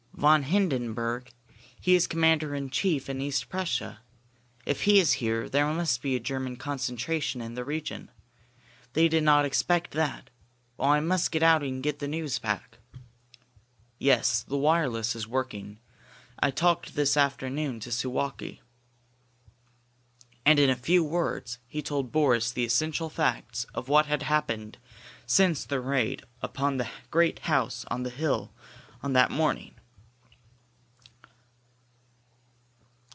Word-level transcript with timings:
"Von 0.13 0.43
Hindenburg? 0.43 1.31
He 1.79 1.95
is 1.95 2.05
commander 2.05 2.53
in 2.53 2.69
chief 2.69 3.09
in 3.09 3.19
East 3.19 3.49
Prussia! 3.49 4.01
If 4.67 4.83
he 4.83 4.99
is 4.99 5.13
here, 5.13 5.49
there 5.49 5.65
must 5.73 5.99
be 6.03 6.15
a 6.15 6.19
German 6.19 6.57
concentration 6.57 7.41
in 7.41 7.55
this 7.55 7.65
region! 7.65 8.11
They 8.93 9.07
did 9.07 9.23
not 9.23 9.45
expect 9.45 9.91
that! 9.93 10.29
Oh, 10.77 10.89
I 10.89 10.99
must 10.99 11.31
get 11.31 11.41
out 11.41 11.63
and 11.63 11.81
get 11.81 11.97
the 11.97 12.07
news 12.07 12.37
back" 12.37 12.77
"Yes. 14.13 14.43
The 14.43 14.59
wireless 14.59 15.15
is 15.15 15.27
working. 15.27 15.79
I 16.39 16.51
talked 16.51 16.93
this 16.93 17.17
afternoon 17.17 17.79
to 17.79 17.91
Suwalki." 17.91 18.61
And 20.45 20.59
in 20.59 20.69
a 20.69 20.75
few 20.75 21.03
words 21.03 21.57
he 21.67 21.81
told 21.81 22.11
Boris 22.11 22.51
the 22.51 22.63
essential 22.65 23.09
facts 23.09 23.63
of 23.73 23.89
what 23.89 24.05
had 24.05 24.21
happened 24.21 24.77
since 25.25 25.65
the 25.65 25.79
raid 25.81 26.21
upon 26.43 26.77
the 26.77 26.89
great 27.09 27.39
house 27.39 27.85
on 27.89 28.03
the 28.03 28.11
hill 28.11 28.53
on 29.01 29.13
that 29.13 29.31
morning. 29.31 29.73